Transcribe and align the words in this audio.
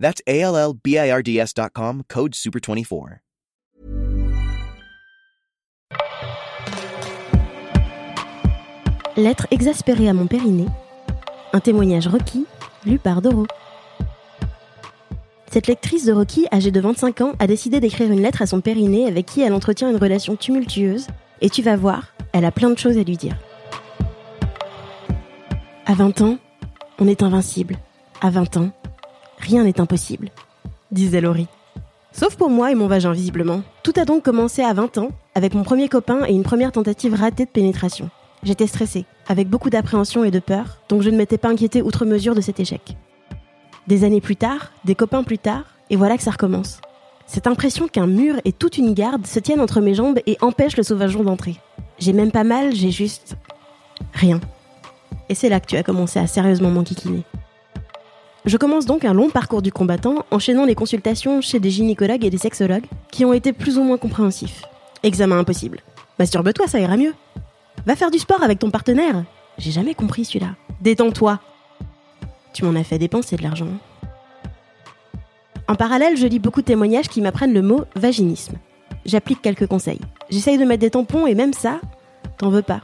That's 0.00 0.22
A 0.26 0.40
L 0.40 0.56
L 0.56 0.72
B 0.72 0.96
I 0.96 1.12
R 1.12 1.22
D 1.22 1.38
S.com, 1.38 2.02
code 2.08 2.34
SUPER24. 2.34 3.18
Lettre 9.16 9.46
exaspérée 9.50 10.08
à 10.08 10.14
mon 10.14 10.26
périnée. 10.26 10.68
Un 11.52 11.60
témoignage 11.60 12.06
requis, 12.08 12.46
lu 12.86 12.98
par 12.98 13.20
Doro. 13.20 13.46
Cette 15.50 15.66
lectrice 15.66 16.06
de 16.06 16.12
Rocky, 16.12 16.46
âgée 16.52 16.70
de 16.70 16.80
25 16.80 17.20
ans, 17.22 17.32
a 17.40 17.46
décidé 17.46 17.80
d'écrire 17.80 18.10
une 18.10 18.22
lettre 18.22 18.40
à 18.40 18.46
son 18.46 18.60
périnée 18.60 19.06
avec 19.06 19.26
qui 19.26 19.42
elle 19.42 19.52
entretient 19.52 19.90
une 19.90 19.96
relation 19.96 20.36
tumultueuse. 20.36 21.08
Et 21.40 21.50
tu 21.50 21.60
vas 21.60 21.76
voir, 21.76 22.14
elle 22.32 22.44
a 22.44 22.52
plein 22.52 22.70
de 22.70 22.78
choses 22.78 22.96
à 22.96 23.02
lui 23.02 23.16
dire. 23.16 23.36
À 25.86 25.94
20 25.94 26.20
ans, 26.22 26.38
on 27.00 27.08
est 27.08 27.22
invincible. 27.22 27.76
À 28.20 28.30
20 28.30 28.58
ans, 28.58 28.70
rien 29.40 29.64
n'est 29.64 29.80
impossible, 29.80 30.30
disait 30.92 31.20
Laurie. 31.20 31.48
Sauf 32.12 32.36
pour 32.36 32.50
moi 32.50 32.72
et 32.72 32.74
mon 32.74 32.88
vagin, 32.88 33.12
visiblement. 33.12 33.62
Tout 33.82 33.92
a 33.96 34.04
donc 34.04 34.24
commencé 34.24 34.62
à 34.62 34.72
20 34.72 34.98
ans, 34.98 35.10
avec 35.34 35.54
mon 35.54 35.62
premier 35.62 35.88
copain 35.88 36.24
et 36.26 36.32
une 36.32 36.42
première 36.42 36.72
tentative 36.72 37.14
ratée 37.14 37.44
de 37.44 37.50
pénétration. 37.50 38.10
J'étais 38.42 38.66
stressée, 38.66 39.04
avec 39.28 39.48
beaucoup 39.48 39.70
d'appréhension 39.70 40.24
et 40.24 40.30
de 40.30 40.40
peur, 40.40 40.78
donc 40.88 41.02
je 41.02 41.10
ne 41.10 41.16
m'étais 41.16 41.38
pas 41.38 41.48
inquiétée 41.48 41.82
outre 41.82 42.04
mesure 42.04 42.34
de 42.34 42.40
cet 42.40 42.58
échec. 42.58 42.96
Des 43.86 44.04
années 44.04 44.20
plus 44.20 44.36
tard, 44.36 44.72
des 44.84 44.94
copains 44.94 45.22
plus 45.22 45.38
tard, 45.38 45.64
et 45.88 45.96
voilà 45.96 46.16
que 46.16 46.22
ça 46.22 46.30
recommence. 46.30 46.80
Cette 47.26 47.46
impression 47.46 47.86
qu'un 47.86 48.06
mur 48.06 48.36
et 48.44 48.52
toute 48.52 48.76
une 48.76 48.92
garde 48.92 49.26
se 49.26 49.38
tiennent 49.38 49.60
entre 49.60 49.80
mes 49.80 49.94
jambes 49.94 50.18
et 50.26 50.36
empêchent 50.40 50.76
le 50.76 50.82
sauvageon 50.82 51.22
d'entrer. 51.22 51.56
J'ai 51.98 52.12
même 52.12 52.32
pas 52.32 52.44
mal, 52.44 52.74
j'ai 52.74 52.90
juste... 52.90 53.36
rien. 54.12 54.40
Et 55.28 55.36
c'est 55.36 55.48
là 55.48 55.60
que 55.60 55.66
tu 55.66 55.76
as 55.76 55.84
commencé 55.84 56.18
à 56.18 56.26
sérieusement 56.26 56.70
m'enquiquiner. 56.70 57.22
Je 58.46 58.56
commence 58.56 58.86
donc 58.86 59.04
un 59.04 59.12
long 59.12 59.28
parcours 59.28 59.60
du 59.60 59.70
combattant, 59.70 60.24
enchaînant 60.30 60.64
les 60.64 60.74
consultations 60.74 61.42
chez 61.42 61.60
des 61.60 61.70
gynécologues 61.70 62.24
et 62.24 62.30
des 62.30 62.38
sexologues, 62.38 62.86
qui 63.10 63.26
ont 63.26 63.34
été 63.34 63.52
plus 63.52 63.76
ou 63.76 63.82
moins 63.82 63.98
compréhensifs. 63.98 64.62
Examen 65.02 65.38
impossible. 65.38 65.80
Masturbe-toi, 66.18 66.66
ça 66.66 66.80
ira 66.80 66.96
mieux. 66.96 67.14
Va 67.86 67.96
faire 67.96 68.10
du 68.10 68.18
sport 68.18 68.42
avec 68.42 68.58
ton 68.58 68.70
partenaire. 68.70 69.24
J'ai 69.58 69.70
jamais 69.70 69.94
compris 69.94 70.24
celui-là. 70.24 70.54
Détends-toi. 70.80 71.38
Tu 72.54 72.64
m'en 72.64 72.78
as 72.78 72.84
fait 72.84 72.98
dépenser 72.98 73.36
de 73.36 73.42
l'argent. 73.42 73.68
En 75.68 75.74
parallèle, 75.74 76.16
je 76.16 76.26
lis 76.26 76.38
beaucoup 76.38 76.62
de 76.62 76.66
témoignages 76.66 77.08
qui 77.08 77.20
m'apprennent 77.20 77.54
le 77.54 77.62
mot 77.62 77.84
vaginisme. 77.94 78.54
J'applique 79.04 79.42
quelques 79.42 79.66
conseils. 79.66 80.00
J'essaye 80.30 80.58
de 80.58 80.64
mettre 80.64 80.80
des 80.80 80.90
tampons 80.90 81.26
et 81.26 81.34
même 81.34 81.52
ça, 81.52 81.80
t'en 82.38 82.48
veux 82.48 82.62
pas. 82.62 82.80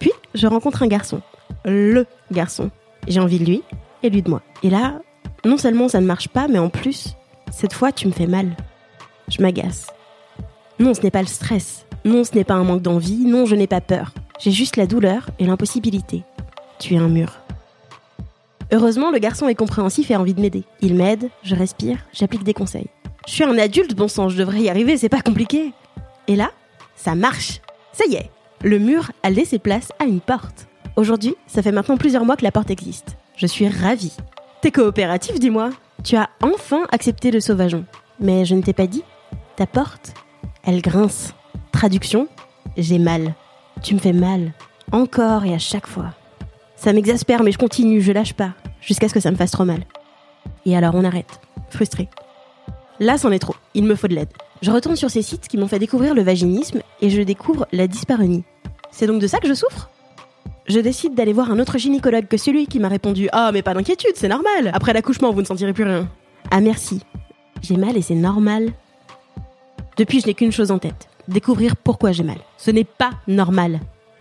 Puis, 0.00 0.12
je 0.34 0.46
rencontre 0.46 0.82
un 0.82 0.88
garçon. 0.88 1.22
Le 1.64 2.06
garçon. 2.30 2.70
J'ai 3.06 3.20
envie 3.20 3.38
de 3.38 3.44
lui 3.44 3.62
et 4.04 4.10
lui 4.10 4.22
de 4.22 4.30
moi. 4.30 4.42
Et 4.62 4.70
là, 4.70 5.00
non 5.44 5.56
seulement 5.56 5.88
ça 5.88 6.00
ne 6.00 6.06
marche 6.06 6.28
pas, 6.28 6.48
mais 6.48 6.58
en 6.58 6.68
plus, 6.68 7.16
cette 7.50 7.72
fois, 7.72 7.92
tu 7.92 8.06
me 8.06 8.12
fais 8.12 8.26
mal. 8.26 8.56
Je 9.28 9.42
m'agace. 9.42 9.86
Non, 10.78 10.94
ce 10.94 11.00
n'est 11.02 11.10
pas 11.10 11.22
le 11.22 11.28
stress. 11.28 11.86
Non, 12.04 12.24
ce 12.24 12.34
n'est 12.34 12.44
pas 12.44 12.54
un 12.54 12.64
manque 12.64 12.82
d'envie. 12.82 13.24
Non, 13.24 13.46
je 13.46 13.54
n'ai 13.54 13.66
pas 13.66 13.80
peur. 13.80 14.12
J'ai 14.38 14.50
juste 14.50 14.76
la 14.76 14.86
douleur 14.86 15.30
et 15.38 15.46
l'impossibilité. 15.46 16.22
Tu 16.78 16.94
es 16.94 16.98
un 16.98 17.08
mur. 17.08 17.32
Heureusement, 18.72 19.10
le 19.10 19.18
garçon 19.18 19.48
est 19.48 19.54
compréhensif 19.54 20.10
et 20.10 20.14
a 20.14 20.20
envie 20.20 20.34
de 20.34 20.40
m'aider. 20.40 20.64
Il 20.80 20.94
m'aide, 20.94 21.30
je 21.42 21.54
respire, 21.54 21.98
j'applique 22.12 22.44
des 22.44 22.54
conseils. 22.54 22.88
Je 23.26 23.32
suis 23.32 23.44
un 23.44 23.56
adulte, 23.58 23.94
bon 23.94 24.08
sang, 24.08 24.28
je 24.28 24.36
devrais 24.36 24.60
y 24.60 24.68
arriver, 24.68 24.96
c'est 24.96 25.08
pas 25.08 25.20
compliqué. 25.20 25.72
Et 26.28 26.36
là, 26.36 26.50
ça 26.96 27.14
marche. 27.14 27.60
Ça 27.92 28.04
y 28.08 28.16
est, 28.16 28.30
le 28.62 28.78
mur 28.78 29.12
a 29.22 29.30
laissé 29.30 29.58
place 29.58 29.90
à 30.00 30.04
une 30.04 30.20
porte. 30.20 30.66
Aujourd'hui, 30.96 31.34
ça 31.46 31.62
fait 31.62 31.72
maintenant 31.72 31.96
plusieurs 31.96 32.24
mois 32.24 32.36
que 32.36 32.44
la 32.44 32.52
porte 32.52 32.70
existe. 32.70 33.16
Je 33.36 33.46
suis 33.46 33.68
ravie. 33.68 34.16
T'es 34.60 34.70
coopératif, 34.70 35.40
dis-moi. 35.40 35.70
Tu 36.04 36.16
as 36.16 36.30
enfin 36.40 36.84
accepté 36.92 37.30
le 37.30 37.40
sauvageon. 37.40 37.84
Mais 38.20 38.44
je 38.44 38.54
ne 38.54 38.62
t'ai 38.62 38.72
pas 38.72 38.86
dit. 38.86 39.02
Ta 39.56 39.66
porte, 39.66 40.14
elle 40.62 40.82
grince. 40.82 41.34
Traduction, 41.72 42.28
j'ai 42.76 42.98
mal. 42.98 43.34
Tu 43.82 43.94
me 43.94 43.98
fais 43.98 44.12
mal. 44.12 44.52
Encore 44.92 45.44
et 45.44 45.54
à 45.54 45.58
chaque 45.58 45.88
fois. 45.88 46.12
Ça 46.76 46.92
m'exaspère, 46.92 47.42
mais 47.42 47.50
je 47.50 47.58
continue, 47.58 48.00
je 48.00 48.12
lâche 48.12 48.34
pas, 48.34 48.52
jusqu'à 48.80 49.08
ce 49.08 49.14
que 49.14 49.20
ça 49.20 49.30
me 49.30 49.36
fasse 49.36 49.50
trop 49.50 49.64
mal. 49.64 49.84
Et 50.66 50.76
alors 50.76 50.94
on 50.94 51.04
arrête, 51.04 51.40
frustré. 51.70 52.08
Là, 53.00 53.18
c'en 53.18 53.32
est 53.32 53.38
trop, 53.38 53.56
il 53.74 53.84
me 53.84 53.96
faut 53.96 54.06
de 54.06 54.14
l'aide. 54.14 54.28
Je 54.62 54.70
retourne 54.70 54.96
sur 54.96 55.10
ces 55.10 55.22
sites 55.22 55.48
qui 55.48 55.56
m'ont 55.56 55.66
fait 55.66 55.78
découvrir 55.78 56.14
le 56.14 56.22
vaginisme 56.22 56.82
et 57.00 57.10
je 57.10 57.22
découvre 57.22 57.66
la 57.72 57.86
dyspareunie. 57.86 58.44
C'est 58.90 59.06
donc 59.06 59.20
de 59.20 59.26
ça 59.26 59.38
que 59.38 59.48
je 59.48 59.54
souffre? 59.54 59.90
Je 60.66 60.80
décide 60.80 61.14
d'aller 61.14 61.32
voir 61.32 61.50
un 61.50 61.58
autre 61.58 61.76
gynécologue 61.76 62.26
que 62.26 62.36
celui 62.36 62.66
qui 62.66 62.78
m'a 62.78 62.88
répondu 62.88 63.28
Ah, 63.32 63.50
mais 63.52 63.62
pas 63.62 63.74
d'inquiétude, 63.74 64.14
c'est 64.14 64.28
normal. 64.28 64.70
Après 64.72 64.92
l'accouchement, 64.92 65.32
vous 65.32 65.42
ne 65.42 65.46
sentirez 65.46 65.74
plus 65.74 65.84
rien. 65.84 66.08
Ah, 66.50 66.60
merci. 66.60 67.00
J'ai 67.60 67.76
mal 67.76 67.96
et 67.96 68.02
c'est 68.02 68.14
normal. 68.14 68.70
Depuis, 69.98 70.20
je 70.20 70.26
n'ai 70.26 70.34
qu'une 70.34 70.52
chose 70.52 70.70
en 70.70 70.78
tête 70.78 71.08
découvrir 71.28 71.76
pourquoi 71.76 72.12
j'ai 72.12 72.22
mal. 72.22 72.38
Ce 72.56 72.70
n'est 72.70 72.84
pas 72.84 73.10
normal. 73.28 73.80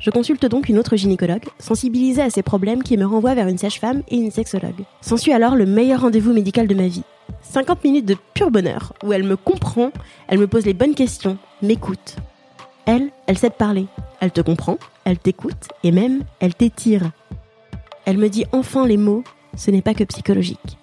Je 0.00 0.10
consulte 0.10 0.46
donc 0.46 0.68
une 0.68 0.78
autre 0.78 0.96
gynécologue, 0.96 1.44
sensibilisée 1.58 2.22
à 2.22 2.30
ces 2.30 2.42
problèmes 2.42 2.82
qui 2.82 2.96
me 2.96 3.06
renvoie 3.06 3.34
vers 3.34 3.48
une 3.48 3.58
sage-femme 3.58 4.02
et 4.08 4.16
une 4.16 4.30
sexologue. 4.30 4.84
S'ensuit 5.00 5.32
alors 5.32 5.54
le 5.54 5.66
meilleur 5.66 6.02
rendez-vous 6.02 6.32
médical 6.32 6.66
de 6.66 6.74
ma 6.74 6.88
vie. 6.88 7.04
50 7.42 7.84
minutes 7.84 8.06
de 8.06 8.16
pur 8.34 8.50
bonheur, 8.50 8.92
où 9.02 9.12
elle 9.12 9.24
me 9.24 9.36
comprend, 9.36 9.90
elle 10.28 10.38
me 10.38 10.46
pose 10.46 10.66
les 10.66 10.74
bonnes 10.74 10.94
questions, 10.94 11.38
m'écoute. 11.62 12.16
Elle, 12.86 13.10
elle 13.26 13.38
sait 13.38 13.50
te 13.50 13.56
parler. 13.56 13.86
Elle 14.20 14.30
te 14.30 14.40
comprend, 14.40 14.78
elle 15.04 15.18
t'écoute, 15.18 15.68
et 15.82 15.92
même, 15.92 16.22
elle 16.40 16.54
t'étire. 16.54 17.10
Elle 18.04 18.18
me 18.18 18.28
dit 18.28 18.44
enfin 18.52 18.86
les 18.86 18.96
mots, 18.96 19.24
ce 19.56 19.70
n'est 19.70 19.82
pas 19.82 19.94
que 19.94 20.04
psychologique. 20.04 20.78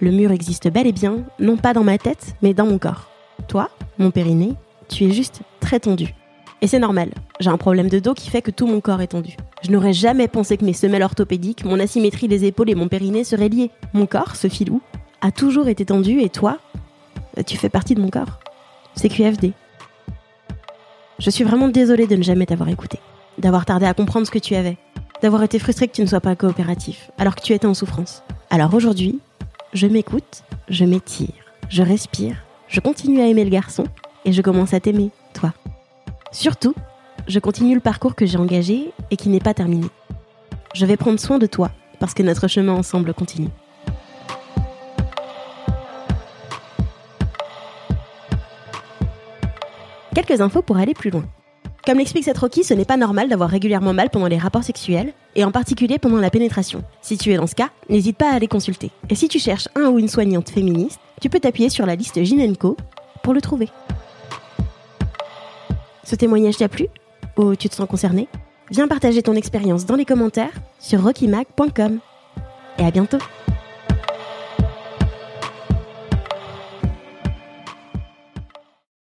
Le 0.00 0.10
mur 0.10 0.32
existe 0.32 0.68
bel 0.68 0.86
et 0.86 0.92
bien, 0.92 1.18
non 1.38 1.56
pas 1.56 1.72
dans 1.72 1.84
ma 1.84 1.98
tête, 1.98 2.34
mais 2.42 2.52
dans 2.52 2.66
mon 2.66 2.78
corps. 2.78 3.08
Toi, 3.46 3.70
mon 3.98 4.10
périnée, 4.10 4.54
tu 4.88 5.04
es 5.04 5.12
juste 5.12 5.42
très 5.60 5.80
tendu. 5.80 6.14
Et 6.60 6.66
c'est 6.66 6.78
normal, 6.78 7.10
j'ai 7.40 7.50
un 7.50 7.58
problème 7.58 7.88
de 7.88 7.98
dos 8.00 8.14
qui 8.14 8.30
fait 8.30 8.42
que 8.42 8.50
tout 8.50 8.66
mon 8.66 8.80
corps 8.80 9.00
est 9.00 9.08
tendu. 9.08 9.36
Je 9.62 9.70
n'aurais 9.70 9.92
jamais 9.92 10.28
pensé 10.28 10.56
que 10.56 10.64
mes 10.64 10.72
semelles 10.72 11.02
orthopédiques, 11.02 11.64
mon 11.64 11.78
asymétrie 11.78 12.28
des 12.28 12.44
épaules 12.44 12.70
et 12.70 12.74
mon 12.74 12.88
périnée 12.88 13.24
seraient 13.24 13.48
liés. 13.48 13.70
Mon 13.92 14.06
corps, 14.06 14.34
ce 14.34 14.48
filou, 14.48 14.80
a 15.20 15.30
toujours 15.30 15.68
été 15.68 15.84
tendu 15.84 16.20
et 16.20 16.28
toi, 16.28 16.58
tu 17.46 17.56
fais 17.56 17.68
partie 17.68 17.94
de 17.94 18.00
mon 18.00 18.10
corps. 18.10 18.40
C'est 18.96 19.08
QFD. 19.08 19.52
Je 21.20 21.30
suis 21.30 21.44
vraiment 21.44 21.68
désolée 21.68 22.06
de 22.06 22.16
ne 22.16 22.22
jamais 22.22 22.46
t'avoir 22.46 22.68
écouté, 22.68 22.98
d'avoir 23.38 23.64
tardé 23.64 23.86
à 23.86 23.94
comprendre 23.94 24.26
ce 24.26 24.32
que 24.32 24.38
tu 24.38 24.56
avais, 24.56 24.76
d'avoir 25.22 25.44
été 25.44 25.58
frustrée 25.58 25.86
que 25.86 25.94
tu 25.94 26.02
ne 26.02 26.06
sois 26.06 26.20
pas 26.20 26.34
coopératif, 26.34 27.10
alors 27.18 27.36
que 27.36 27.42
tu 27.42 27.52
étais 27.52 27.66
en 27.66 27.74
souffrance. 27.74 28.22
Alors 28.50 28.74
aujourd'hui, 28.74 29.20
je 29.72 29.86
m'écoute, 29.86 30.42
je 30.68 30.84
m'étire, 30.84 31.32
je 31.68 31.82
respire, 31.82 32.36
je 32.68 32.80
continue 32.80 33.20
à 33.20 33.28
aimer 33.28 33.44
le 33.44 33.50
garçon 33.50 33.84
et 34.24 34.32
je 34.32 34.42
commence 34.42 34.74
à 34.74 34.80
t'aimer, 34.80 35.10
toi. 35.34 35.52
Surtout, 36.32 36.74
je 37.28 37.38
continue 37.38 37.74
le 37.74 37.80
parcours 37.80 38.16
que 38.16 38.26
j'ai 38.26 38.38
engagé 38.38 38.90
et 39.12 39.16
qui 39.16 39.28
n'est 39.28 39.38
pas 39.38 39.54
terminé. 39.54 39.86
Je 40.74 40.84
vais 40.84 40.96
prendre 40.96 41.20
soin 41.20 41.38
de 41.38 41.46
toi 41.46 41.70
parce 42.00 42.12
que 42.12 42.24
notre 42.24 42.48
chemin 42.48 42.72
ensemble 42.72 43.14
continue. 43.14 43.50
Quelques 50.14 50.40
infos 50.40 50.62
pour 50.62 50.76
aller 50.76 50.94
plus 50.94 51.10
loin. 51.10 51.24
Comme 51.84 51.98
l'explique 51.98 52.24
cette 52.24 52.38
Rocky, 52.38 52.62
ce 52.62 52.72
n'est 52.72 52.84
pas 52.84 52.96
normal 52.96 53.28
d'avoir 53.28 53.50
régulièrement 53.50 53.92
mal 53.92 54.10
pendant 54.10 54.28
les 54.28 54.38
rapports 54.38 54.62
sexuels, 54.62 55.12
et 55.34 55.44
en 55.44 55.50
particulier 55.50 55.98
pendant 55.98 56.18
la 56.18 56.30
pénétration. 56.30 56.84
Si 57.02 57.18
tu 57.18 57.32
es 57.32 57.36
dans 57.36 57.48
ce 57.48 57.56
cas, 57.56 57.70
n'hésite 57.90 58.16
pas 58.16 58.30
à 58.30 58.36
aller 58.36 58.46
consulter. 58.46 58.90
Et 59.10 59.16
si 59.16 59.28
tu 59.28 59.40
cherches 59.40 59.68
un 59.74 59.88
ou 59.88 59.98
une 59.98 60.08
soignante 60.08 60.50
féministe, 60.50 61.00
tu 61.20 61.28
peux 61.28 61.40
t'appuyer 61.40 61.68
sur 61.68 61.84
la 61.84 61.96
liste 61.96 62.22
Ginenco 62.22 62.76
pour 63.22 63.34
le 63.34 63.40
trouver. 63.40 63.68
Ce 66.04 66.14
témoignage 66.14 66.58
t'a 66.58 66.68
plu? 66.68 66.86
Ou 67.36 67.56
tu 67.56 67.68
te 67.68 67.74
sens 67.74 67.88
concerné? 67.88 68.28
Viens 68.70 68.86
partager 68.86 69.20
ton 69.20 69.34
expérience 69.34 69.84
dans 69.84 69.96
les 69.96 70.04
commentaires 70.04 70.52
sur 70.78 71.02
rockymag.com. 71.02 71.98
Et 72.78 72.84
à 72.84 72.90
bientôt 72.92 73.18